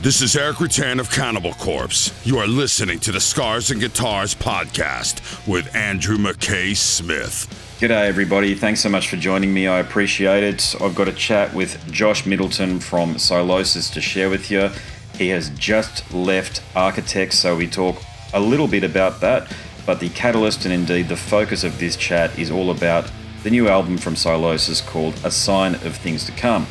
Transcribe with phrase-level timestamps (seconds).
[0.00, 2.12] This is Erik Rutan of Cannibal Corpse.
[2.24, 7.48] You are listening to the Scars and Guitars podcast with Andrew McKay Smith.
[7.80, 8.54] G'day, everybody.
[8.54, 9.66] Thanks so much for joining me.
[9.66, 10.76] I appreciate it.
[10.80, 14.70] I've got a chat with Josh Middleton from Sylosis to share with you.
[15.16, 18.00] He has just left Architects, so we talk
[18.32, 19.52] a little bit about that.
[19.84, 23.10] But the catalyst and indeed the focus of this chat is all about
[23.42, 26.68] the new album from Sylosis called A Sign of Things to Come.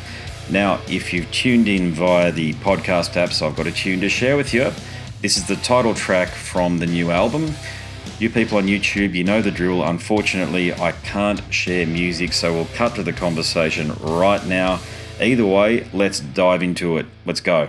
[0.50, 4.36] Now, if you've tuned in via the podcast apps, I've got a tune to share
[4.36, 4.72] with you.
[5.20, 7.52] This is the title track from the new album.
[8.18, 9.84] You people on YouTube, you know the drill.
[9.84, 14.80] Unfortunately, I can't share music, so we'll cut to the conversation right now.
[15.20, 17.06] Either way, let's dive into it.
[17.26, 17.68] Let's go.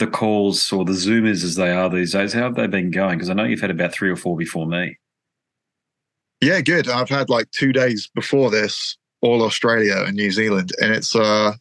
[0.00, 2.32] The calls or the Zoomers as they are these days?
[2.32, 3.18] How have they been going?
[3.18, 4.98] Because I know you've had about three or four before me.
[6.40, 6.88] Yeah, good.
[6.88, 11.52] I've had like two days before this, all Australia and New Zealand, and it's uh,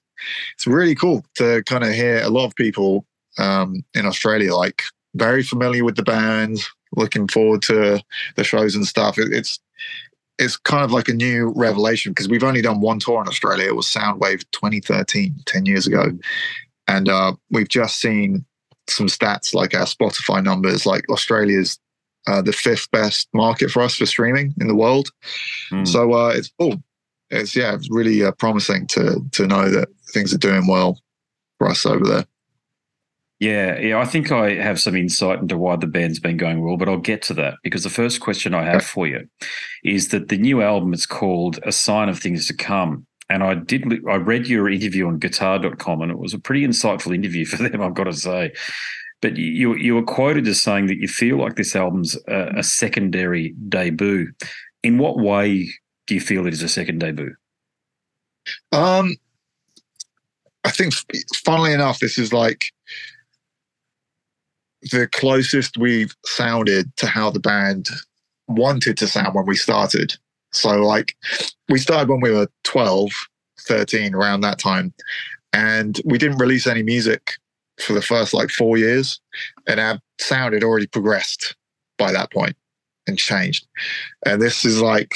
[0.55, 3.05] it's really cool to kind of hear a lot of people
[3.37, 4.81] um, in Australia like
[5.15, 6.59] very familiar with the band,
[6.95, 8.01] looking forward to
[8.35, 9.17] the shows and stuff.
[9.17, 9.59] It, it's
[10.37, 13.67] it's kind of like a new revelation because we've only done one tour in Australia.
[13.67, 16.05] It was Soundwave 2013, 10 years ago.
[16.89, 18.43] And uh, we've just seen
[18.87, 21.79] some stats like our Spotify numbers, like Australia's
[22.27, 25.09] uh, the fifth best market for us for streaming in the world.
[25.71, 25.87] Mm.
[25.87, 26.81] So uh, it's cool.
[27.29, 30.99] It's yeah, it's really uh, promising to to know that things are doing well
[31.59, 32.25] for us over there.
[33.39, 36.75] Yeah, yeah, I think I have some insight into why the band's been going well,
[36.75, 39.29] but I'll get to that because the first question I have for you
[39.81, 43.05] is that the new album is called A Sign of Things to Come.
[43.29, 47.13] And I did I read your interview on guitar.com and it was a pretty insightful
[47.13, 48.53] interview for them, I've got to say.
[49.21, 52.63] But you you were quoted as saying that you feel like this album's a, a
[52.63, 54.31] secondary debut.
[54.81, 55.69] In what way
[56.07, 57.35] do you feel it is a second debut?
[58.71, 59.17] Um
[60.63, 60.93] I think
[61.45, 62.65] funnily enough, this is like
[64.91, 67.89] the closest we've sounded to how the band
[68.47, 70.15] wanted to sound when we started.
[70.51, 71.15] So, like,
[71.67, 73.11] we started when we were 12,
[73.61, 74.93] 13, around that time.
[75.53, 77.31] And we didn't release any music
[77.79, 79.19] for the first like four years.
[79.67, 81.55] And our sound had already progressed
[81.97, 82.55] by that point
[83.07, 83.67] and changed.
[84.25, 85.15] And this is like,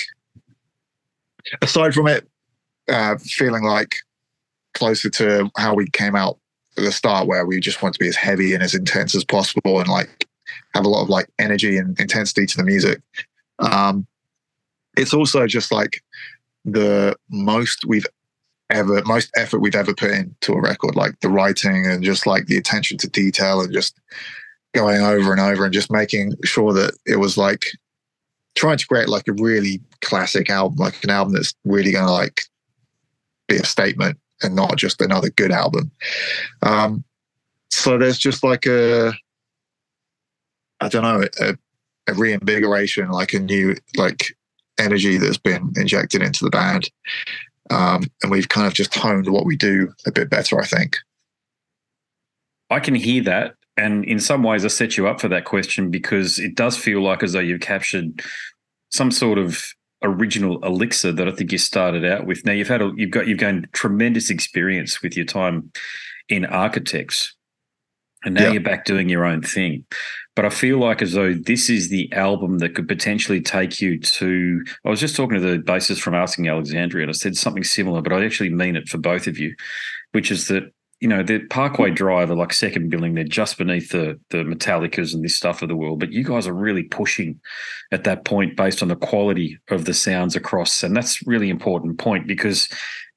[1.62, 2.27] aside from it
[2.89, 3.95] uh, feeling like
[4.74, 6.38] closer to how we came out
[6.77, 9.24] at the start where we just want to be as heavy and as intense as
[9.24, 10.27] possible and like
[10.74, 13.01] have a lot of like energy and intensity to the music.
[13.59, 14.07] Um,
[14.98, 16.04] it's also just like
[16.66, 18.07] the most we've
[18.69, 22.45] ever most effort we've ever put into a record like the writing and just like
[22.48, 24.00] the attention to detail and just
[24.74, 27.66] going over and over and just making sure that it was like
[28.56, 32.12] trying to create like a really classic album like an album that's really going to
[32.12, 32.42] like
[33.48, 35.92] be a statement and not just another good album.
[36.62, 37.04] Um,
[37.72, 39.13] so there's just like a,
[40.80, 41.57] I don't know, a,
[42.07, 44.36] a reinvigoration, like a new like
[44.80, 46.90] energy that's been injected into the band.
[47.70, 50.98] Um, and we've kind of just honed what we do a bit better, I think.
[52.70, 53.56] I can hear that.
[53.78, 57.02] And in some ways, I set you up for that question because it does feel
[57.02, 58.22] like as though you've captured
[58.92, 59.74] some sort of
[60.04, 62.46] original elixir that I think you started out with.
[62.46, 65.72] Now you've had a, you've got you've gained tremendous experience with your time
[66.30, 67.36] in Architects,
[68.24, 69.86] and now you're back doing your own thing.
[70.35, 74.00] But I feel like as though this is the album that could potentially take you
[74.00, 74.63] to.
[74.83, 78.01] I was just talking to the bassist from Asking Alexandria, and I said something similar,
[78.01, 79.56] but I actually mean it for both of you,
[80.12, 80.71] which is that
[81.03, 83.13] you know, the Parkway Drive are like second billing.
[83.13, 86.00] They're just beneath the the Metallicas and this stuff of the world.
[86.00, 87.41] But you guys are really pushing
[87.91, 90.81] at that point based on the quality of the sounds across.
[90.81, 92.69] And that's really important point because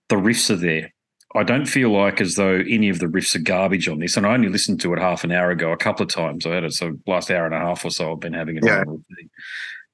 [0.09, 0.93] the riffs are there.
[1.37, 4.17] I don't feel like as though any of the riffs are garbage on this.
[4.17, 6.47] And I only listened to it half an hour ago, a couple of times.
[6.47, 8.65] I had it so last hour and a half or so I've been having it
[8.65, 8.85] yeah.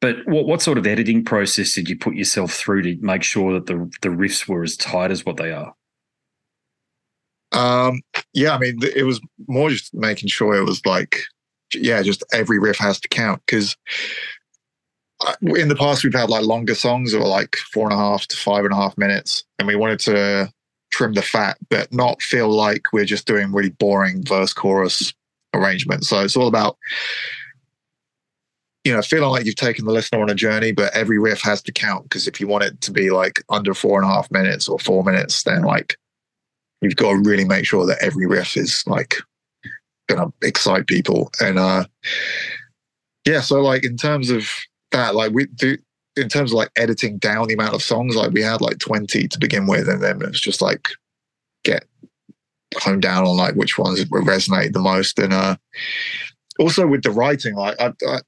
[0.00, 3.52] But what, what sort of editing process did you put yourself through to make sure
[3.52, 5.74] that the the riffs were as tight as what they are?
[7.52, 8.00] Um,
[8.32, 11.22] yeah, I mean, it was more just making sure it was like,
[11.74, 13.76] yeah, just every riff has to count because
[15.42, 18.26] in the past we've had like longer songs that were like four and a half
[18.26, 20.52] to five and a half minutes, and we wanted to
[20.92, 25.12] trim the fat, but not feel like we're just doing really boring verse chorus
[25.54, 26.08] arrangements.
[26.08, 26.76] So it's all about
[28.84, 31.62] you know, feeling like you've taken the listener on a journey, but every riff has
[31.62, 34.30] to count because if you want it to be like under four and a half
[34.30, 35.96] minutes or four minutes, then like
[36.80, 39.14] you've got to really make sure that every riff is like
[40.08, 41.30] gonna excite people.
[41.40, 41.84] And uh
[43.24, 44.50] yeah, so like in terms of
[44.90, 45.78] that, like we do
[46.16, 49.28] in terms of like editing down the amount of songs, like we had like 20
[49.28, 50.88] to begin with, and then it's just like
[51.64, 51.84] get
[52.80, 55.18] home down on like which ones resonate the most.
[55.18, 55.56] And uh
[56.58, 58.20] also with the writing, like I, I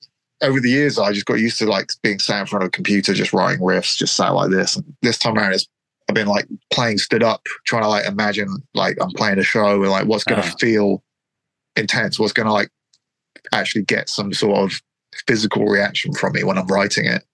[0.43, 2.71] over the years, I just got used to like being sat in front of a
[2.71, 4.77] computer, just writing riffs, just sat like this.
[4.77, 5.67] And this time around, it's
[6.09, 9.83] I've been like playing stood up, trying to like imagine like I'm playing a show
[9.83, 10.55] and like what's going to uh.
[10.59, 11.03] feel
[11.77, 12.71] intense, what's going to like
[13.53, 14.81] actually get some sort of
[15.27, 17.25] physical reaction from me when I'm writing it.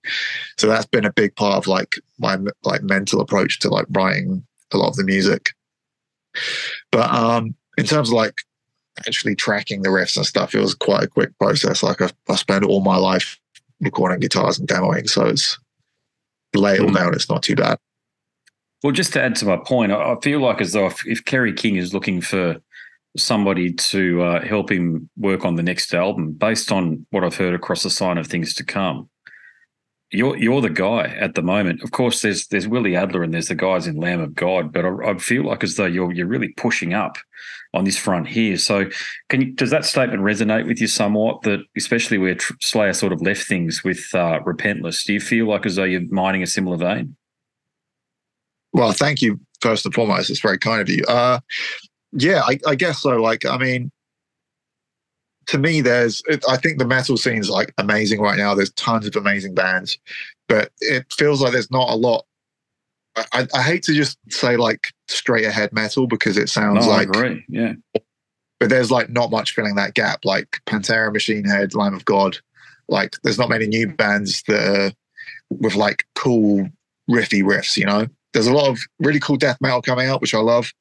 [0.59, 4.45] So that's been a big part of like my like mental approach to like writing
[4.73, 5.51] a lot of the music.
[6.93, 8.43] But um in terms of like
[9.07, 11.83] actually tracking the riffs and stuff, it was quite a quick process.
[11.83, 13.39] Like I, I spent all my life
[13.81, 15.59] recording guitars and demoing, so it's
[16.55, 17.15] lay it all down.
[17.15, 17.79] It's not too bad.
[18.83, 21.53] Well, just to add to my point, I feel like as though if, if Kerry
[21.53, 22.61] King is looking for
[23.17, 27.55] somebody to uh, help him work on the next album, based on what I've heard
[27.55, 29.09] across the sign of things to come,
[30.13, 31.83] you're you're the guy at the moment.
[31.83, 34.85] Of course, there's there's Willie Adler and there's the guys in Lamb of God, but
[34.85, 37.17] I, I, feel like as though you're you're really pushing up
[37.75, 38.57] on this front here.
[38.57, 38.87] So,
[39.29, 41.43] can you, does that statement resonate with you somewhat?
[41.43, 45.65] That especially where Slayer sort of left things with uh, Repentless, do you feel like
[45.65, 47.17] as though you're mining a similar vein?
[48.73, 50.31] Well, thank you first and foremost.
[50.31, 51.05] It's very kind of you.
[51.05, 51.41] Uh,
[52.13, 53.21] yeah, I, I guess so.
[53.21, 53.91] Like, I mean,
[55.47, 58.55] to me, there's, I think the metal scene's like amazing right now.
[58.55, 59.99] There's tons of amazing bands,
[60.49, 62.25] but it feels like there's not a lot.
[63.33, 67.09] I, I hate to just say like straight ahead metal because it sounds no, like,
[67.49, 67.73] yeah.
[68.61, 70.25] But there's like not much filling that gap.
[70.25, 72.39] Like Pantera, Machine Head, Lamb of God.
[72.89, 74.93] Like, there's not many new bands that are
[75.51, 76.69] with like cool
[77.11, 77.77] riffy riffs.
[77.77, 80.73] You know, there's a lot of really cool death metal coming out, which I love,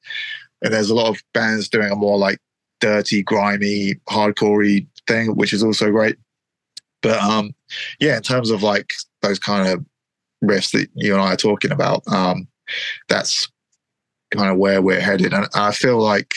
[0.62, 2.38] and there's a lot of bands doing a more like
[2.80, 6.16] dirty, grimy, hardcorey thing, which is also great.
[7.02, 7.54] But um,
[7.98, 9.84] yeah, in terms of like those kind of
[10.44, 12.46] riffs that you and I are talking about, um,
[13.08, 13.48] that's
[14.30, 15.32] kind of where we're headed.
[15.32, 16.34] And I feel like,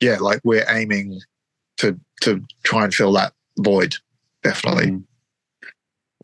[0.00, 1.20] yeah, like we're aiming
[1.78, 3.96] to to try and fill that void,
[4.42, 4.88] definitely.
[4.88, 5.04] Mm.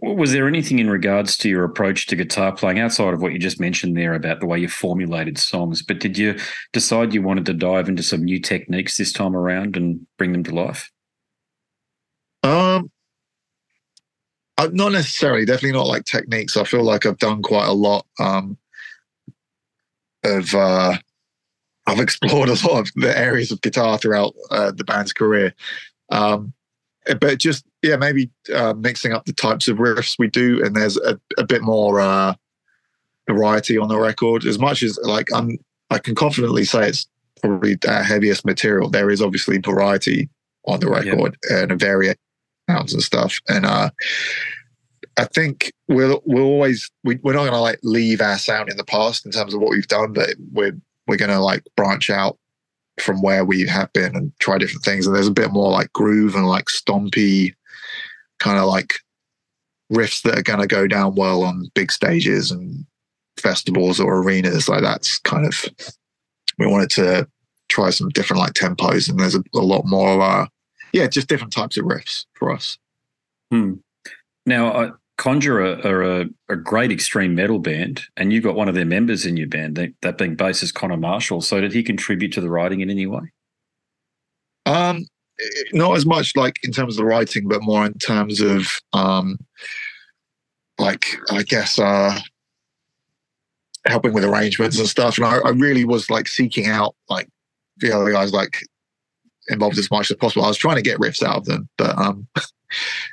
[0.00, 3.38] Was there anything in regards to your approach to guitar playing outside of what you
[3.38, 5.80] just mentioned there about the way you formulated songs?
[5.80, 6.38] But did you
[6.72, 10.44] decide you wanted to dive into some new techniques this time around and bring them
[10.44, 10.90] to life?
[12.42, 12.90] Um,
[14.58, 15.44] not necessarily.
[15.44, 16.56] Definitely not like techniques.
[16.56, 18.58] I feel like I've done quite a lot um,
[20.24, 20.54] of.
[20.54, 20.96] Uh,
[21.86, 25.54] I've explored a lot of the areas of guitar throughout uh, the band's career.
[26.10, 26.52] Um,
[27.20, 30.96] but just yeah, maybe uh, mixing up the types of riffs we do, and there's
[30.98, 32.34] a, a bit more uh,
[33.28, 34.44] variety on the record.
[34.44, 35.58] As much as like I'm,
[35.90, 37.06] I can confidently say it's
[37.40, 38.90] probably our heaviest material.
[38.90, 40.28] There is obviously variety
[40.66, 41.58] on the record yeah.
[41.58, 42.18] and a variation
[42.68, 43.40] of sounds and stuff.
[43.48, 43.90] And uh,
[45.16, 48.76] I think we'll we'll always we, we're not going to like leave our sound in
[48.76, 52.10] the past in terms of what we've done, but we're we're going to like branch
[52.10, 52.38] out
[53.00, 55.06] from where we have been and try different things.
[55.06, 57.54] And there's a bit more like groove and like stompy
[58.38, 58.94] kind of like
[59.92, 62.84] riffs that are going to go down well on big stages and
[63.38, 64.68] festivals or arenas.
[64.68, 65.64] Like that's kind of,
[66.58, 67.28] we wanted to
[67.68, 70.46] try some different like tempos and there's a, a lot more, uh,
[70.92, 72.78] yeah, just different types of riffs for us.
[73.50, 73.74] Hmm.
[74.46, 78.74] Now, uh, Conjurer are a, a, great extreme metal band, and you've got one of
[78.74, 81.40] their members in your band, that, that being bassist Conor Marshall.
[81.40, 83.32] So, did he contribute to the writing in any way?
[84.66, 85.06] Um,
[85.72, 89.38] not as much like in terms of the writing, but more in terms of um,
[90.78, 92.18] like I guess uh,
[93.86, 95.18] helping with arrangements and stuff.
[95.18, 97.28] And I, I really was like seeking out like
[97.78, 98.58] the other guys like
[99.48, 100.44] involved as much as possible.
[100.44, 102.26] I was trying to get riffs out of them, but um,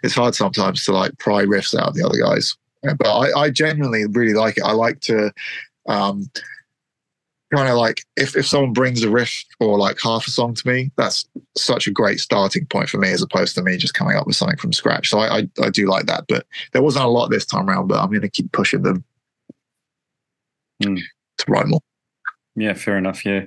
[0.04, 2.56] it's hard sometimes to like pry riffs out of the other guys.
[2.84, 4.64] But I, I genuinely really like it.
[4.64, 5.32] I like to
[5.88, 6.30] um,
[7.54, 10.68] kind of like if, if someone brings a riff or like half a song to
[10.68, 14.18] me, that's such a great starting point for me as opposed to me just coming
[14.18, 15.10] up with something from scratch.
[15.10, 16.26] So I, I, I do like that.
[16.28, 19.04] But there wasn't a lot this time around, but I'm going to keep pushing them
[20.84, 21.00] mm.
[21.38, 21.82] to write more.
[22.56, 23.26] Yeah, fair enough.
[23.26, 23.46] Yeah.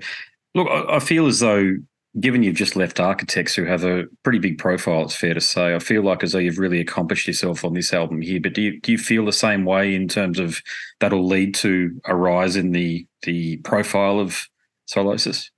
[0.54, 1.76] Look, I, I feel as though
[2.18, 5.75] given you've just left Architects, who have a pretty big profile, it's fair to say.
[5.75, 8.40] I feel like as though you've really accomplished yourself on this album here.
[8.40, 10.62] But do you do you feel the same way in terms of
[11.00, 14.49] that'll lead to a rise in the the profile of
[14.87, 15.50] Sylosis?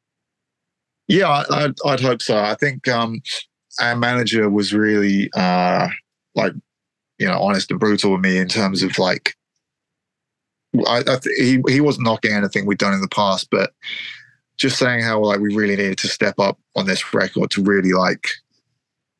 [1.06, 2.38] Yeah, I'd, I'd hope so.
[2.38, 3.22] I think um,
[3.80, 5.88] our manager was really uh,
[6.34, 6.52] like
[7.18, 9.36] you know honest and brutal with me in terms of like
[10.86, 13.72] I, I th- he he wasn't knocking anything we'd done in the past, but
[14.58, 17.92] just saying how like we really needed to step up on this record to really
[17.92, 18.28] like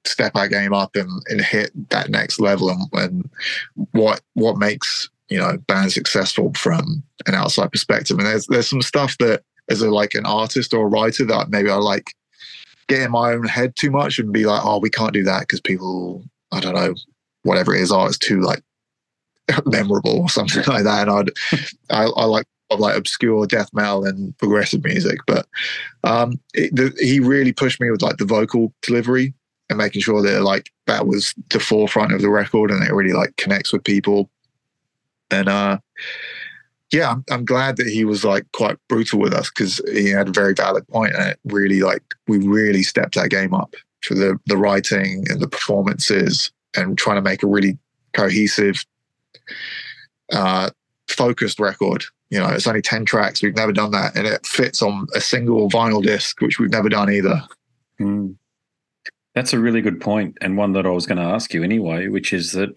[0.05, 3.31] step our game up and, and hit that next level and, and
[3.93, 8.19] what what makes you know bands successful from an outside perspective.
[8.19, 11.51] And there's there's some stuff that as a like an artist or a writer that
[11.51, 12.13] maybe I like
[12.89, 15.41] get in my own head too much and be like oh we can't do that
[15.41, 16.95] because people I don't know
[17.43, 18.63] whatever it is oh it's too like
[19.67, 21.09] memorable or something like that.
[21.09, 21.31] And I'd
[21.91, 25.19] I, I like of like obscure death metal and progressive music.
[25.27, 25.47] But
[26.05, 29.35] um, it, the, he really pushed me with like the vocal delivery
[29.69, 33.13] and making sure that like that was the forefront of the record and it really
[33.13, 34.31] like connects with people.
[35.31, 35.79] And uh,
[36.93, 40.29] yeah, I'm, I'm glad that he was like quite brutal with us because he had
[40.29, 44.15] a very valid point and it really like we really stepped our game up for
[44.15, 47.79] the the writing and the performances and trying to make a really
[48.13, 48.85] cohesive
[50.33, 50.71] uh,
[51.09, 53.43] focused record You know, it's only 10 tracks.
[53.43, 54.17] We've never done that.
[54.17, 57.43] And it fits on a single vinyl disc, which we've never done either.
[58.01, 58.37] Mm.
[59.35, 62.09] That's a really good point, and one that I was going to ask you anyway,
[62.09, 62.71] which is that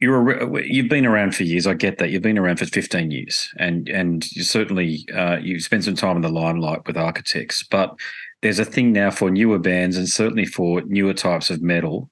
[0.00, 1.66] you're you've been around for years.
[1.66, 5.60] I get that you've been around for 15 years, and and you certainly uh, you
[5.60, 7.62] spent some time in the limelight with Architects.
[7.62, 7.94] But
[8.42, 12.10] there's a thing now for newer bands, and certainly for newer types of metal,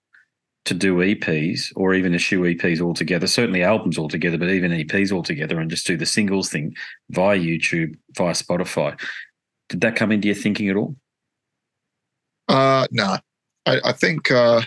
[0.64, 3.26] to do EPs or even issue EPs altogether.
[3.26, 6.74] Certainly albums altogether, but even EPs altogether, and just do the singles thing
[7.10, 8.98] via YouTube, via Spotify.
[9.68, 10.96] Did that come into your thinking at all?
[12.48, 13.18] Uh, no,
[13.66, 14.62] I, I think uh,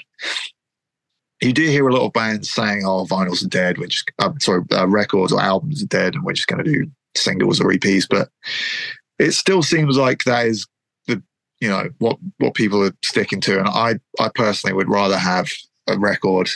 [1.41, 4.63] you do hear a lot of bands saying, "Oh, vinyls are dead," which I'm sorry,
[4.71, 8.07] uh, records or albums are dead, and we're just going to do singles or EPs.
[8.09, 8.29] But
[9.19, 10.67] it still seems like that is
[11.07, 11.21] the
[11.59, 15.49] you know what what people are sticking to, and I I personally would rather have
[15.87, 16.49] a record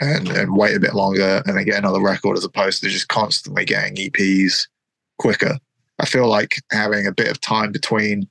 [0.00, 3.08] and and wait a bit longer and then get another record as opposed to just
[3.08, 4.66] constantly getting EPs
[5.18, 5.58] quicker.
[5.98, 8.28] I feel like having a bit of time between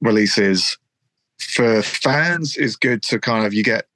[0.00, 0.76] releases
[1.38, 3.86] for fans is good to kind of you get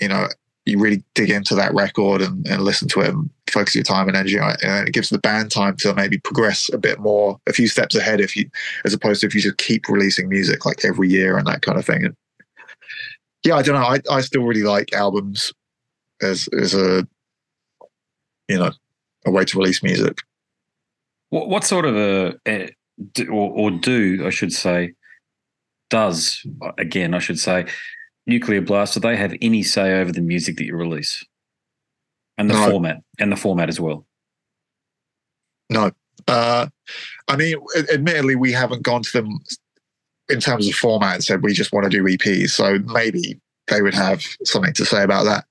[0.00, 0.28] you know
[0.66, 4.06] you really dig into that record and, and listen to it and focus your time
[4.08, 4.62] and energy on it.
[4.62, 7.96] And it gives the band time to maybe progress a bit more a few steps
[7.96, 8.48] ahead if you
[8.84, 11.78] as opposed to if you just keep releasing music like every year and that kind
[11.78, 12.04] of thing.
[12.04, 12.14] and
[13.44, 15.52] yeah i don't know i, I still really like albums
[16.22, 17.06] as as a
[18.48, 18.70] you know
[19.26, 20.18] a way to release music
[21.30, 22.70] what, what sort of a, a
[23.28, 24.94] or, or do i should say
[25.90, 26.46] does,
[26.78, 27.66] again, I should say,
[28.26, 31.22] Nuclear Blast, do they have any say over the music that you release?
[32.38, 32.70] And the no.
[32.70, 34.06] format, and the format as well?
[35.68, 35.90] No.
[36.26, 36.68] Uh,
[37.28, 37.56] I mean,
[37.92, 39.40] admittedly, we haven't gone to them
[40.30, 42.50] in terms of format and said we just want to do EPs.
[42.50, 45.44] So maybe they would have something to say about that.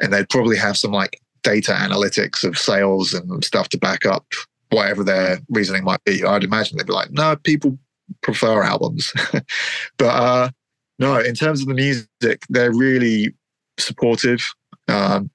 [0.00, 4.26] And they'd probably have some like data analytics of sales and stuff to back up
[4.70, 6.24] whatever their reasoning might be.
[6.24, 7.78] I'd imagine they'd be like, no, people
[8.22, 9.12] prefer albums.
[9.98, 10.50] but uh,
[10.98, 13.34] no, in terms of the music, they're really
[13.78, 14.44] supportive.
[14.88, 15.30] Um,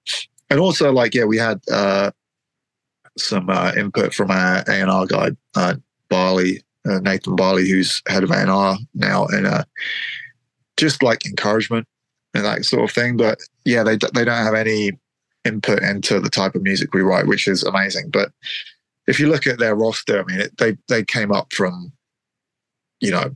[0.50, 2.12] and also, like, yeah, we had uh,
[3.18, 5.76] some uh, input from our A&R guy, uh,
[6.10, 9.64] Barley, uh, Nathan Barley, who's head of A&R now, and uh,
[10.78, 11.88] just like encouragement
[12.34, 13.18] and that sort of thing.
[13.18, 14.92] But yeah, they they don't have any
[15.46, 18.10] input into the type of music we write, which is amazing.
[18.12, 18.32] But
[19.08, 21.92] if you look at their roster, I mean, it, they they came up from
[23.02, 23.36] you know,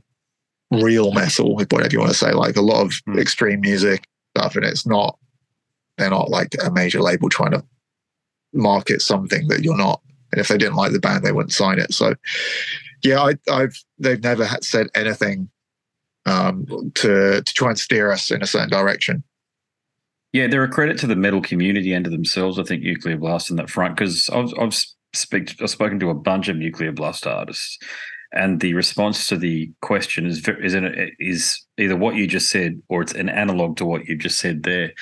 [0.70, 3.20] real metal, whatever you want to say, like a lot of mm.
[3.20, 4.56] extreme music stuff.
[4.56, 5.18] And it's not,
[5.98, 7.64] they're not like a major label trying to
[8.54, 10.00] market something that you're not.
[10.32, 11.92] And if they didn't like the band, they wouldn't sign it.
[11.92, 12.14] So,
[13.02, 15.48] yeah, I, have they've never said anything
[16.26, 19.22] um, to to try and steer us in a certain direction.
[20.32, 22.58] Yeah, they're a credit to the metal community and to themselves.
[22.58, 24.74] I think Nuclear Blast in that front because I've I've,
[25.14, 27.78] speak, I've spoken to a bunch of Nuclear Blast artists,
[28.32, 30.76] and the response to the question is is
[31.18, 34.64] is either what you just said or it's an analog to what you just said
[34.64, 34.92] there.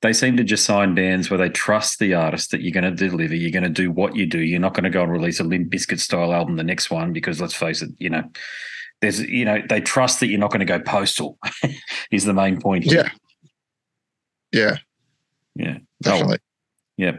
[0.00, 3.08] They seem to just sign bands where they trust the artist that you're going to
[3.08, 3.34] deliver.
[3.34, 4.38] You're going to do what you do.
[4.38, 7.12] You're not going to go and release a Limp Bizkit style album the next one
[7.12, 8.22] because let's face it, you know,
[9.00, 11.38] there's you know they trust that you're not going to go postal.
[12.10, 13.04] is the main point here.
[13.04, 13.10] Yeah.
[14.52, 14.76] Yeah.
[15.54, 15.78] Yeah.
[16.02, 16.38] Definitely.
[16.40, 16.44] Oh,
[16.96, 17.18] yeah.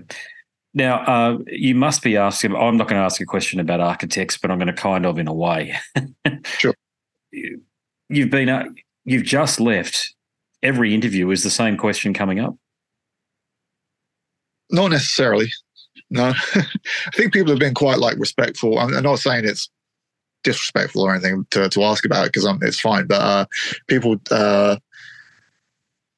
[0.74, 4.38] Now, uh, you must be asking, I'm not going to ask a question about architects,
[4.38, 5.76] but I'm going to kind of in a way.
[6.46, 6.76] sure.
[7.32, 8.65] You've been, uh,
[9.04, 10.13] you've just left.
[10.62, 12.56] Every interview is the same question coming up.
[14.72, 15.52] Not necessarily.
[16.10, 18.80] No, I think people have been quite like respectful.
[18.80, 19.70] I'm, I'm not saying it's
[20.44, 23.46] disrespectful or anything to, to ask about it because it's fine, but uh,
[23.88, 24.78] people uh,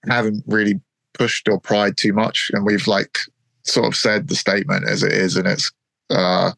[0.08, 0.80] haven't really
[1.14, 3.20] pushed or pried too much, and we've like
[3.64, 5.72] sort of said the statement as it is, and it's
[6.10, 6.52] uh,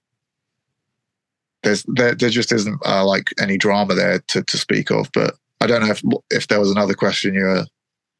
[1.64, 5.10] there's there, there just isn't uh, like any drama there to, to speak of.
[5.14, 7.66] But I don't know if if there was another question you're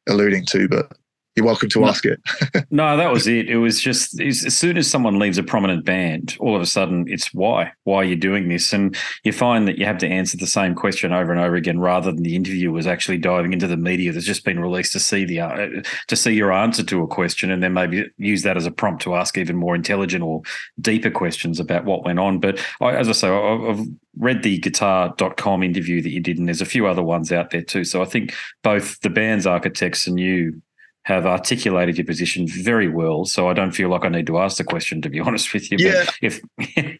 [0.08, 0.92] alluding to, but
[1.36, 2.20] you're welcome to no, ask it.
[2.70, 3.48] no, that was it.
[3.48, 7.06] It was just as soon as someone leaves a prominent band, all of a sudden
[7.08, 7.72] it's why?
[7.82, 8.72] Why are you doing this?
[8.72, 11.80] And you find that you have to answer the same question over and over again,
[11.80, 15.00] rather than the interviewer was actually diving into the media that's just been released to
[15.00, 15.68] see the uh,
[16.06, 19.02] to see your answer to a question, and then maybe use that as a prompt
[19.02, 20.42] to ask even more intelligent or
[20.80, 22.38] deeper questions about what went on.
[22.38, 23.84] But I, as I say, I've
[24.16, 27.62] read the guitar.com interview that you did, and there's a few other ones out there
[27.62, 27.82] too.
[27.84, 30.62] So I think both the band's architects and you
[31.04, 33.24] have articulated your position very well.
[33.24, 35.70] So I don't feel like I need to ask the question, to be honest with
[35.70, 35.78] you.
[35.78, 36.04] Yeah.
[36.04, 36.40] But if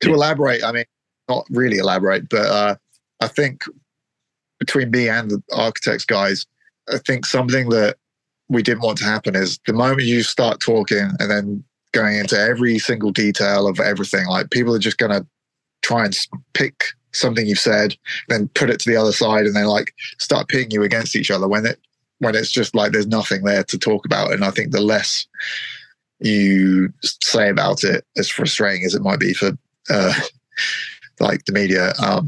[0.00, 0.84] to elaborate, I mean,
[1.28, 2.76] not really elaborate, but uh,
[3.20, 3.64] I think
[4.60, 6.46] between me and the architects guys,
[6.92, 7.96] I think something that
[8.48, 12.38] we didn't want to happen is the moment you start talking and then going into
[12.38, 14.26] every single detail of everything.
[14.26, 15.26] Like people are just going to
[15.82, 16.14] try and
[16.52, 17.96] pick something you've said,
[18.28, 21.30] then put it to the other side, and then like start pitting you against each
[21.30, 21.78] other when it
[22.24, 24.32] when it's just like there's nothing there to talk about.
[24.32, 25.26] And I think the less
[26.20, 29.52] you say about it, as frustrating as it might be for
[29.90, 30.14] uh,
[31.20, 32.26] like the media, um,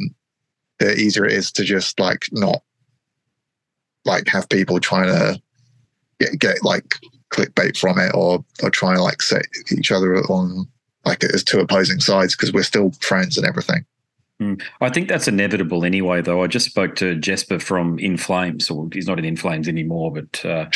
[0.78, 2.62] the easier it is to just like not
[4.04, 5.40] like have people trying to
[6.20, 6.96] get, get like
[7.30, 10.66] clickbait from it or or try and like set each other on
[11.04, 13.84] like as two opposing sides because we're still friends and everything.
[14.40, 14.62] Mm.
[14.80, 16.42] I think that's inevitable anyway, though.
[16.42, 20.12] I just spoke to Jesper from In Flames, or he's not in In Flames anymore,
[20.12, 20.66] but uh,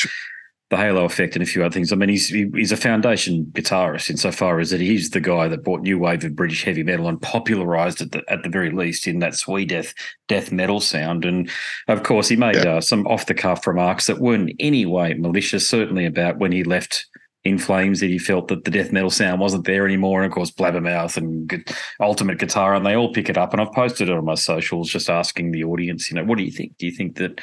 [0.70, 1.92] the Halo Effect and a few other things.
[1.92, 5.82] I mean, he's he's a foundation guitarist insofar as that he's the guy that brought
[5.82, 9.34] new wave of British heavy metal and popularized it at the very least in that
[9.34, 9.92] sweet death
[10.28, 11.24] death metal sound.
[11.24, 11.50] And
[11.88, 12.76] of course, he made yeah.
[12.76, 15.68] uh, some off the cuff remarks that weren't in any way malicious.
[15.68, 17.06] Certainly about when he left
[17.44, 20.22] in flames that he felt that the death metal sound wasn't there anymore.
[20.22, 21.66] And of course, Blabbermouth and
[21.98, 23.52] Ultimate Guitar, and they all pick it up.
[23.52, 26.44] And I've posted it on my socials, just asking the audience, you know, what do
[26.44, 26.76] you think?
[26.76, 27.40] Do you think that,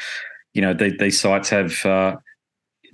[0.53, 2.15] you know, they, these sites have uh,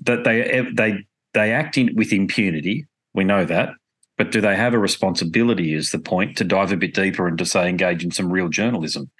[0.04, 2.88] that they they they act in, with impunity?
[3.13, 3.70] We know that,
[4.18, 5.74] but do they have a responsibility?
[5.74, 8.48] Is the point to dive a bit deeper and to say engage in some real
[8.48, 9.12] journalism?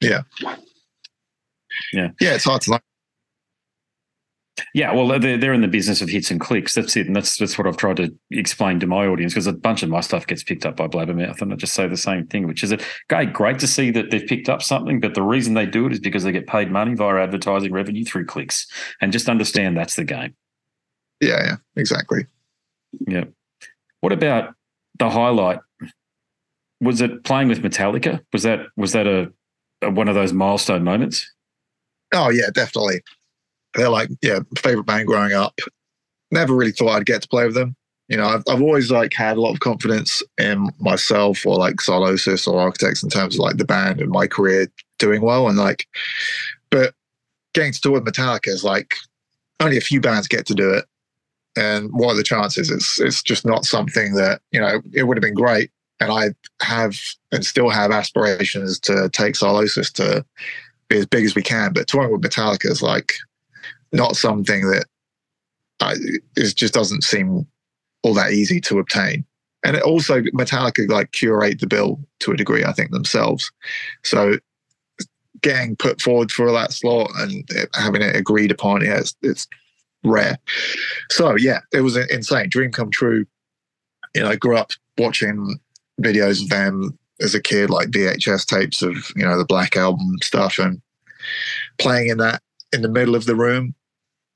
[0.00, 0.22] Yeah.
[1.92, 2.10] Yeah.
[2.20, 2.80] Yeah, it's hard to.
[4.74, 6.74] Yeah, well, they're, they're in the business of hits and clicks.
[6.74, 9.52] That's it, and that's that's what I've tried to explain to my audience because a
[9.52, 12.26] bunch of my stuff gets picked up by Blabbermouth, and I just say the same
[12.26, 15.22] thing, which is that great, great to see that they've picked up something, but the
[15.22, 18.66] reason they do it is because they get paid money via advertising revenue through clicks,
[19.00, 20.34] and just understand that's the game.
[21.20, 22.26] Yeah, yeah, exactly.
[23.06, 23.24] Yeah.
[24.00, 24.54] What about
[24.98, 25.58] the highlight?
[26.80, 28.20] Was it playing with Metallica?
[28.32, 29.32] Was that was that a,
[29.82, 31.28] a one of those milestone moments?
[32.12, 33.02] Oh yeah, definitely
[33.74, 35.58] they're like, yeah, favorite band growing up.
[36.30, 37.76] Never really thought I'd get to play with them.
[38.08, 41.80] You know, I've, I've always like had a lot of confidence in myself or like
[41.80, 45.48] Sylosis or Architects in terms of like the band and my career doing well.
[45.48, 45.86] And like,
[46.70, 46.94] but
[47.52, 48.94] getting to tour with Metallica is like
[49.60, 50.86] only a few bands get to do it.
[51.56, 52.70] And what are the chances?
[52.70, 55.70] It's it's just not something that, you know, it would have been great.
[56.00, 56.30] And I
[56.62, 56.96] have
[57.32, 60.24] and still have aspirations to take Sylosis to
[60.88, 61.72] be as big as we can.
[61.72, 63.14] But touring with Metallica is like
[63.92, 64.86] not something that
[65.80, 65.94] I,
[66.36, 67.46] it just doesn't seem
[68.02, 69.24] all that easy to obtain.
[69.64, 73.50] And it also Metallica like curate the bill to a degree, I think themselves.
[74.04, 74.38] So
[75.42, 79.46] getting put forward for that slot and having it agreed upon, yeah, it's, it's
[80.04, 80.38] rare.
[81.10, 83.26] So yeah, it was insane, dream come true.
[84.14, 85.58] You know, I grew up watching
[86.00, 90.16] videos of them as a kid, like VHS tapes of you know the Black Album
[90.22, 90.80] stuff, and
[91.78, 92.42] playing in that
[92.72, 93.74] in the middle of the room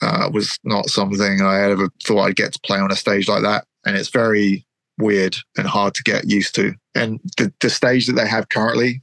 [0.00, 3.42] uh, was not something I ever thought I'd get to play on a stage like
[3.42, 3.66] that.
[3.84, 4.66] And it's very
[4.98, 6.74] weird and hard to get used to.
[6.94, 9.02] And the, the stage that they have currently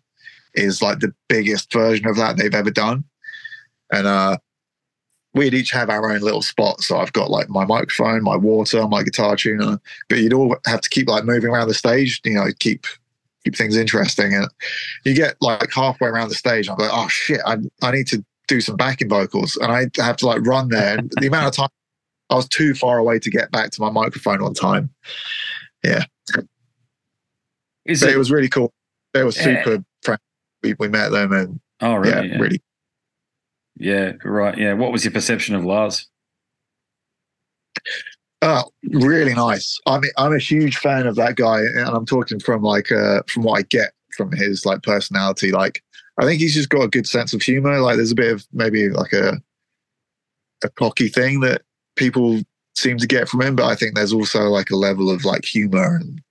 [0.54, 3.04] is like the biggest version of that they've ever done.
[3.92, 4.38] And uh,
[5.34, 6.82] we'd each have our own little spot.
[6.82, 10.82] So I've got like my microphone, my water, my guitar tuner, but you'd all have
[10.82, 12.86] to keep like moving around the stage, you know, keep
[13.46, 14.34] keep things interesting.
[14.34, 14.48] And
[15.06, 18.24] you get like halfway around the stage, I'm like, oh shit, I, I need to
[18.50, 20.98] do some backing vocals, and I have to like run there.
[20.98, 21.70] And the amount of time
[22.30, 24.90] I was too far away to get back to my microphone on time.
[25.84, 26.04] Yeah,
[27.86, 28.74] Is it, it was really cool.
[29.14, 30.20] They were super friendly.
[30.62, 32.12] We, we met them, and oh, really?
[32.12, 32.62] Yeah, yeah, really.
[33.78, 34.58] Yeah, right.
[34.58, 34.74] Yeah.
[34.74, 36.10] What was your perception of Lars?
[38.42, 39.78] Oh, really nice.
[39.86, 43.22] I mean, I'm a huge fan of that guy, and I'm talking from like uh,
[43.28, 45.52] from what I get from his like personality.
[45.52, 45.82] Like,
[46.20, 47.80] I think he's just got a good sense of humor.
[47.80, 49.42] Like there's a bit of maybe like a
[50.64, 51.62] a cocky thing that
[51.96, 52.42] people
[52.76, 55.46] seem to get from him, but I think there's also like a level of like
[55.46, 56.22] humor and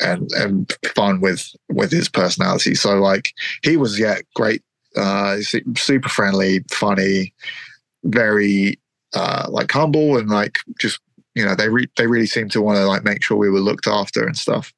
[0.00, 2.74] and and fun with with his personality.
[2.74, 4.62] So like he was yeah great,
[4.96, 5.38] uh,
[5.76, 7.32] super friendly, funny,
[8.04, 8.80] very
[9.14, 11.00] uh, like humble and like just
[11.34, 13.60] you know they re- they really seem to want to like make sure we were
[13.60, 14.72] looked after and stuff.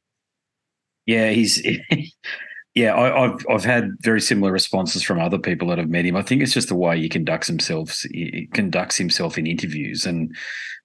[1.06, 1.62] Yeah, he's
[2.76, 6.14] Yeah, I, have I've had very similar responses from other people that have met him.
[6.14, 8.02] I think it's just the way he conducts himself.
[8.12, 10.36] He conducts himself in interviews, and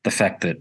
[0.06, 0.56] the fact that,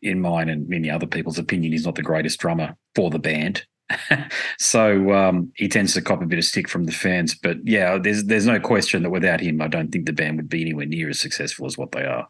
[0.00, 3.66] in mine and many other people's opinion, he's not the greatest drummer for the band.
[4.58, 7.34] so um, he tends to cop a bit of stick from the fans.
[7.34, 10.48] But yeah, there's there's no question that without him, I don't think the band would
[10.48, 12.26] be anywhere near as successful as what they are.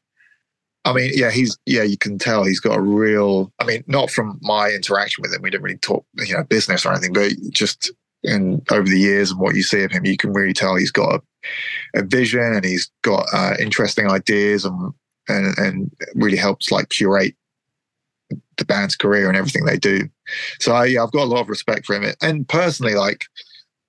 [0.84, 3.52] I mean, yeah, he's yeah, you can tell he's got a real.
[3.60, 6.84] I mean, not from my interaction with him, we didn't really talk, you know, business
[6.84, 7.92] or anything, but just
[8.24, 10.90] and over the years and what you see of him, you can really tell he's
[10.90, 14.92] got a, a vision and he's got uh, interesting ideas and,
[15.28, 17.34] and and really helps like curate
[18.56, 20.08] the band's career and everything they do.
[20.60, 22.14] So I, yeah, I've got a lot of respect for him.
[22.22, 23.24] And personally, like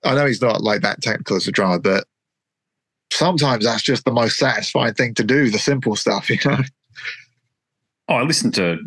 [0.03, 2.05] I know he's not like that technical as a drummer, but
[3.11, 6.59] sometimes that's just the most satisfying thing to do, the simple stuff, you know.
[8.07, 8.77] Oh, I listened to.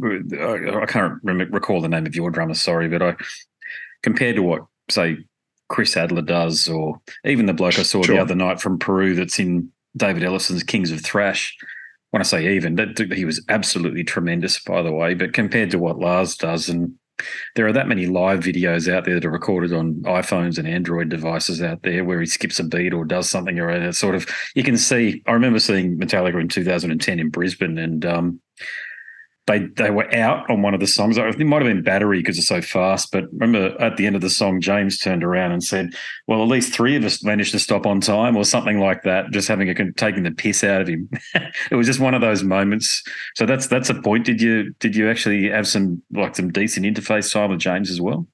[0.80, 2.54] I can't recall the name of your drummer.
[2.54, 3.16] Sorry, but I
[4.02, 5.18] compared to what say
[5.68, 8.16] Chris Adler does, or even the bloke I saw sure.
[8.16, 11.56] the other night from Peru that's in David Ellefson's Kings of Thrash.
[12.10, 15.12] When I say even, that he was absolutely tremendous, by the way.
[15.12, 16.94] But compared to what Lars does, and
[17.54, 21.10] there are that many live videos out there that are recorded on iPhones and Android
[21.10, 24.26] devices out there where he skips a beat or does something or that sort of.
[24.54, 25.22] You can see.
[25.26, 28.40] I remember seeing Metallica in 2010 in Brisbane, and um,
[29.48, 31.16] they they were out on one of the songs.
[31.16, 33.10] It might have been Battery because it's so fast.
[33.10, 35.94] But remember, at the end of the song, James turned around and said,
[36.28, 39.30] "Well, at least three of us managed to stop on time, or something like that."
[39.30, 41.08] Just having a taking the piss out of him.
[41.70, 43.02] it was just one of those moments.
[43.34, 44.26] So that's that's a point.
[44.26, 48.00] Did you did you actually have some like some decent interface time with James as
[48.00, 48.28] well?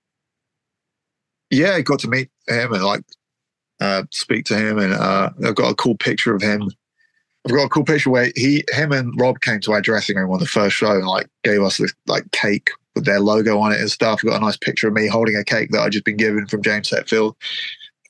[1.50, 3.04] Yeah, I got to meet him and like
[3.80, 6.68] uh, speak to him, and uh, I've got a cool picture of him
[7.46, 10.30] I've got a cool picture where he, him, and Rob came to our dressing room
[10.30, 13.72] on the first show and like gave us this like cake with their logo on
[13.72, 14.20] it and stuff.
[14.22, 16.46] I've got a nice picture of me holding a cake that I'd just been given
[16.46, 17.34] from James Hetfield.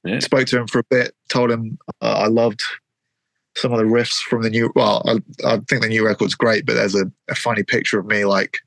[0.04, 0.20] Yeah.
[0.20, 2.62] Spoke to him for a bit, told him uh, I loved
[3.56, 4.70] some of the riffs from the new.
[4.74, 8.06] Well, I, I think the new record's great, but there's a, a funny picture of
[8.06, 8.58] me like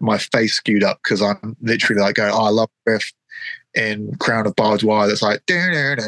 [0.00, 3.12] my face skewed up because I'm literally like going, "Oh, I love riff,"
[3.76, 6.00] in Crown of Barbed Wire that's like, and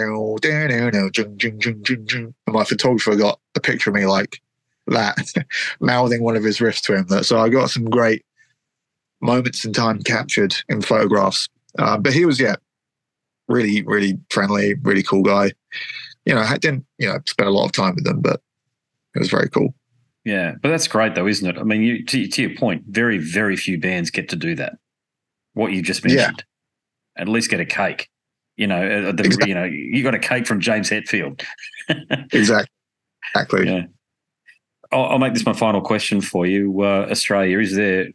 [2.48, 4.40] my photographer got a picture of me like
[4.86, 5.32] that,
[5.80, 7.06] mouthing one of his riffs to him.
[7.22, 8.24] So I got some great
[9.20, 11.48] moments in time captured in photographs.
[11.78, 12.56] Uh, but he was, yeah,
[13.48, 15.52] really, really friendly, really cool guy.
[16.24, 18.40] You know, I didn't, you know, spend a lot of time with them, but
[19.14, 19.74] it was very cool.
[20.24, 21.58] Yeah, but that's great though, isn't it?
[21.58, 24.78] I mean, you, to, to your point, very, very few bands get to do that.
[25.52, 26.36] What you just mentioned.
[26.38, 26.44] Yeah
[27.18, 28.08] at least get a cake.
[28.56, 29.48] You know, the, exactly.
[29.48, 31.44] you know, you got a cake from James Hetfield.
[32.32, 32.72] exactly.
[33.34, 33.66] Exactly.
[33.68, 33.82] Yeah.
[34.90, 36.82] I'll, I'll, make this my final question for you.
[36.82, 38.08] Uh, Australia, is there,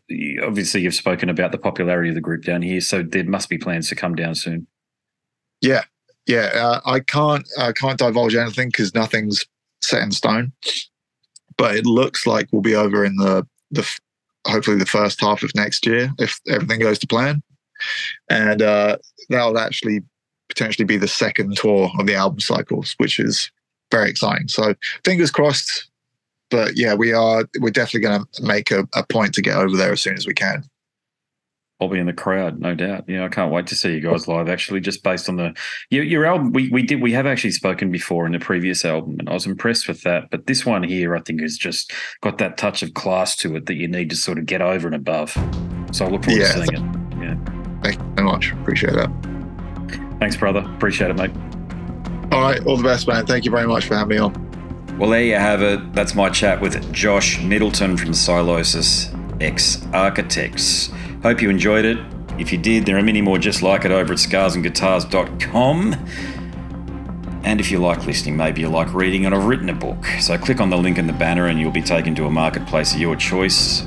[0.44, 3.58] obviously, you've spoken about the popularity of the group down here, so there must be
[3.58, 4.68] plans to come down soon.
[5.62, 5.84] Yeah.
[6.26, 6.52] Yeah.
[6.54, 9.46] Uh, I can't, I can't divulge anything because nothing's
[9.82, 10.52] set in stone,
[11.58, 13.88] but it looks like we'll be over in the, the,
[14.46, 17.42] hopefully the first half of next year if everything goes to plan
[18.30, 18.98] and uh,
[19.30, 20.02] that'll actually
[20.50, 23.52] potentially be the second tour of the album cycles, which is
[23.92, 24.48] very exciting.
[24.48, 25.90] So fingers crossed.
[26.50, 29.76] But yeah, we are we're definitely going to make a, a point to get over
[29.76, 30.64] there as soon as we can.
[31.82, 33.06] I'll be in the crowd, no doubt.
[33.08, 34.48] Yeah, I can't wait to see you guys live.
[34.48, 35.54] Actually, just based on the
[35.90, 39.18] your, your album, we we did we have actually spoken before in the previous album,
[39.20, 40.30] and I was impressed with that.
[40.30, 41.92] But this one here, I think, has just
[42.22, 44.88] got that touch of class to it that you need to sort of get over
[44.88, 45.32] and above.
[45.92, 47.18] So I look forward yeah, to seeing it.
[47.20, 47.63] Yeah.
[48.24, 48.62] Thank you so much.
[48.62, 49.10] Appreciate that.
[50.20, 50.60] Thanks, brother.
[50.76, 51.32] Appreciate it, mate.
[52.32, 52.66] All right.
[52.66, 53.26] All the best, man.
[53.26, 54.98] Thank you very much for having me on.
[54.98, 55.94] Well, there you have it.
[55.94, 60.92] That's my chat with Josh Middleton from Sylosis X Architects.
[61.24, 61.98] Hope you enjoyed it.
[62.40, 65.94] If you did, there are many more just like it over at scarsandguitars.com.
[67.44, 70.06] And if you like listening, maybe you like reading and I've written a book.
[70.20, 72.94] So click on the link in the banner and you'll be taken to a marketplace
[72.94, 73.82] of your choice.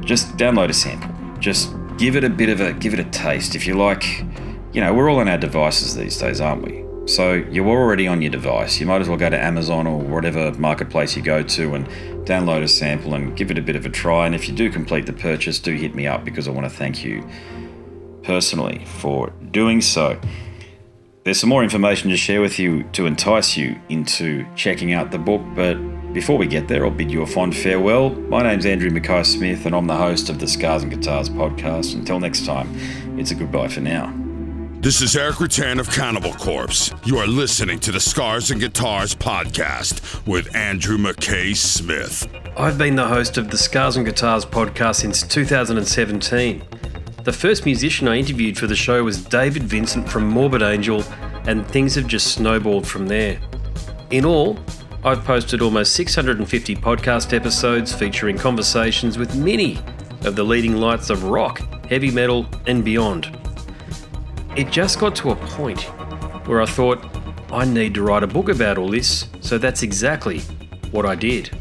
[0.00, 1.10] Just download a sample.
[1.38, 3.54] Just give it a bit of a give it a taste.
[3.54, 4.24] If you like,
[4.72, 6.84] you know, we're all on our devices these days, aren't we?
[7.06, 8.80] So you're already on your device.
[8.80, 11.86] You might as well go to Amazon or whatever marketplace you go to and
[12.26, 14.26] download a sample and give it a bit of a try.
[14.26, 16.70] And if you do complete the purchase, do hit me up because I want to
[16.70, 17.24] thank you
[18.24, 20.20] personally for doing so.
[21.22, 25.18] There's some more information to share with you to entice you into checking out the
[25.18, 25.76] book, but
[26.16, 28.08] before we get there, I'll bid you a fond farewell.
[28.08, 31.94] My name's Andrew Mackay Smith, and I'm the host of the Scars and Guitars podcast.
[31.94, 32.74] Until next time,
[33.18, 34.14] it's a goodbye for now.
[34.80, 36.90] This is Erik Rutan of Cannibal Corpse.
[37.04, 42.26] You are listening to the Scars and Guitars podcast with Andrew McKay Smith.
[42.56, 46.62] I've been the host of the Scars and Guitars podcast since 2017.
[47.24, 51.04] The first musician I interviewed for the show was David Vincent from Morbid Angel,
[51.46, 53.38] and things have just snowballed from there.
[54.08, 54.58] In all,
[55.06, 59.78] I've posted almost 650 podcast episodes featuring conversations with many
[60.24, 63.30] of the leading lights of rock, heavy metal, and beyond.
[64.56, 65.82] It just got to a point
[66.48, 67.06] where I thought,
[67.52, 70.40] I need to write a book about all this, so that's exactly
[70.90, 71.56] what I did.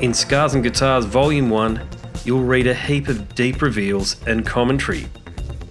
[0.00, 1.88] In Scars and Guitars Volume 1,
[2.24, 5.08] you'll read a heap of deep reveals and commentary,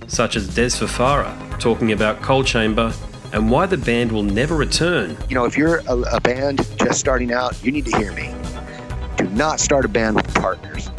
[0.07, 2.93] such as Dez Fafara talking about Coal Chamber
[3.33, 5.17] and why the band will never return.
[5.29, 8.33] You know, if you're a, a band just starting out, you need to hear me.
[9.17, 10.89] Do not start a band with partners.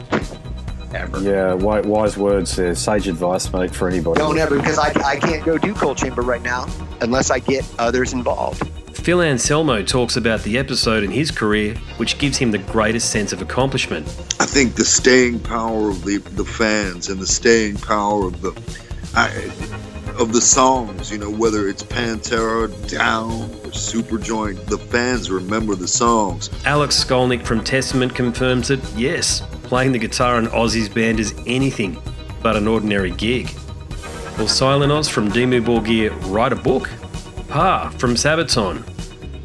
[0.95, 1.21] ever.
[1.21, 2.75] Yeah, wise words there.
[2.75, 4.19] Sage advice, mate, for anybody.
[4.19, 6.67] Don't ever, because I, I can't go do Coal Chamber right now
[7.01, 8.67] unless I get others involved.
[8.97, 13.33] Phil Anselmo talks about the episode in his career which gives him the greatest sense
[13.33, 14.07] of accomplishment.
[14.39, 18.53] I think the staying power of the, the fans and the staying power of the
[19.15, 19.51] I,
[20.19, 25.89] of the songs, you know, whether it's Pantera, Down, or Superjoint, the fans remember the
[25.89, 26.51] songs.
[26.65, 32.01] Alex Skolnick from Testament confirms that yes, playing the guitar in Ozzy's band is anything
[32.43, 33.49] but an ordinary gig.
[34.39, 36.89] Will Silenoz from Dimmu Borgir write a book?
[37.49, 38.83] Pär from Sabaton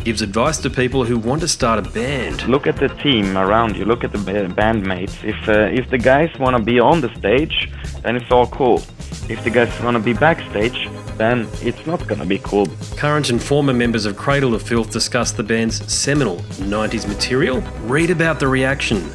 [0.03, 2.47] gives advice to people who want to start a band.
[2.47, 3.83] Look at the team around you.
[3.83, 5.21] Look at the bandmates.
[5.23, 7.69] If uh, if the guys want to be on the stage,
[8.03, 8.81] then it's all cool.
[9.29, 12.67] If the guys want to be backstage, then it's not gonna be cool.
[12.95, 17.61] Current and former members of Cradle of Filth discuss the band's seminal 90s material.
[17.83, 19.09] Read about the reaction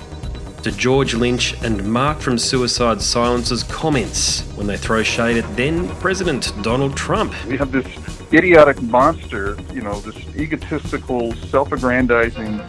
[0.63, 5.89] to George Lynch and Mark from Suicide Silence's comments when they throw shade at then
[5.97, 7.33] President Donald Trump.
[7.47, 7.87] We have this
[8.33, 12.61] idiotic monster, you know, this egotistical, self-aggrandizing,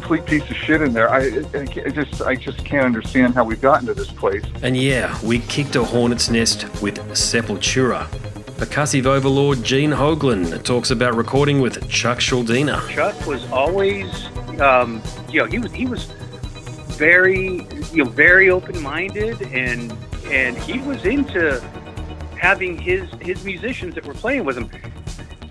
[0.00, 1.10] complete piece of shit in there.
[1.10, 4.44] I, I, just, I just can't understand how we've gotten to this place.
[4.62, 8.06] And yeah, we kicked a hornet's nest with Sepultura.
[8.58, 12.86] Percussive overlord Gene Hoglan talks about recording with Chuck Schuldiner.
[12.90, 14.06] Chuck was always,
[14.60, 16.04] um, you know, he was he was
[16.98, 19.92] very, you know, very open-minded, and
[20.26, 21.60] and he was into
[22.38, 24.70] having his his musicians that were playing with him